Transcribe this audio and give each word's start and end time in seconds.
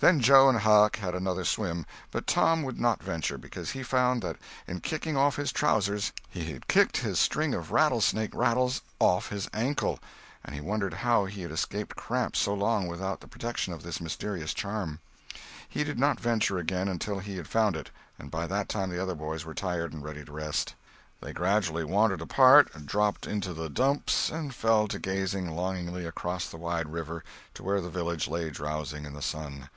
Then 0.00 0.18
Joe 0.18 0.48
and 0.48 0.58
Huck 0.58 0.96
had 0.96 1.14
another 1.14 1.44
swim, 1.44 1.86
but 2.10 2.26
Tom 2.26 2.64
would 2.64 2.80
not 2.80 3.00
venture, 3.00 3.38
because 3.38 3.70
he 3.70 3.84
found 3.84 4.20
that 4.22 4.34
in 4.66 4.80
kicking 4.80 5.16
off 5.16 5.36
his 5.36 5.52
trousers 5.52 6.10
he 6.28 6.52
had 6.52 6.66
kicked 6.66 6.96
his 6.96 7.20
string 7.20 7.54
of 7.54 7.70
rattlesnake 7.70 8.34
rattles 8.34 8.82
off 8.98 9.28
his 9.28 9.48
ankle, 9.54 10.00
and 10.44 10.56
he 10.56 10.60
wondered 10.60 10.92
how 10.92 11.26
he 11.26 11.42
had 11.42 11.52
escaped 11.52 11.94
cramp 11.94 12.34
so 12.34 12.52
long 12.52 12.88
without 12.88 13.20
the 13.20 13.28
protection 13.28 13.72
of 13.72 13.84
this 13.84 14.00
mysterious 14.00 14.52
charm. 14.52 14.98
He 15.68 15.84
did 15.84 16.00
not 16.00 16.18
venture 16.18 16.58
again 16.58 16.88
until 16.88 17.20
he 17.20 17.36
had 17.36 17.46
found 17.46 17.76
it, 17.76 17.90
and 18.18 18.28
by 18.28 18.48
that 18.48 18.68
time 18.68 18.90
the 18.90 19.00
other 19.00 19.14
boys 19.14 19.44
were 19.44 19.54
tired 19.54 19.92
and 19.92 20.02
ready 20.02 20.24
to 20.24 20.32
rest. 20.32 20.74
They 21.20 21.32
gradually 21.32 21.84
wandered 21.84 22.22
apart, 22.22 22.86
dropped 22.86 23.28
into 23.28 23.54
the 23.54 23.70
"dumps," 23.70 24.30
and 24.30 24.52
fell 24.52 24.88
to 24.88 24.98
gazing 24.98 25.54
longingly 25.54 26.04
across 26.06 26.48
the 26.48 26.56
wide 26.56 26.88
river 26.88 27.22
to 27.54 27.62
where 27.62 27.80
the 27.80 27.88
village 27.88 28.26
lay 28.26 28.50
drowsing 28.50 29.04
in 29.04 29.12
the 29.14 29.22
sun. 29.22 29.68